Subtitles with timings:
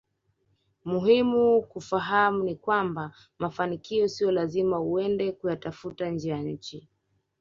[0.85, 6.89] Muhimu kufahamu ni kwamba mafanikio sio lazima uende kuyatafuta nje ya nchi